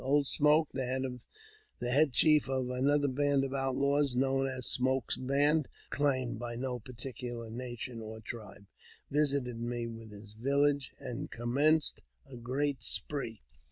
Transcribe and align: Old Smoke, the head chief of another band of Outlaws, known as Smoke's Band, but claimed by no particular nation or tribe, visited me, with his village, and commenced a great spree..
Old 0.03 0.25
Smoke, 0.25 0.69
the 0.73 1.21
head 1.91 2.11
chief 2.11 2.49
of 2.49 2.71
another 2.71 3.07
band 3.07 3.43
of 3.43 3.53
Outlaws, 3.53 4.15
known 4.15 4.47
as 4.47 4.65
Smoke's 4.65 5.15
Band, 5.15 5.67
but 5.91 5.95
claimed 5.95 6.39
by 6.39 6.55
no 6.55 6.79
particular 6.79 7.51
nation 7.51 8.01
or 8.01 8.19
tribe, 8.19 8.65
visited 9.11 9.59
me, 9.61 9.85
with 9.85 10.09
his 10.11 10.33
village, 10.33 10.91
and 10.99 11.29
commenced 11.29 12.01
a 12.25 12.35
great 12.35 12.81
spree.. 12.81 13.43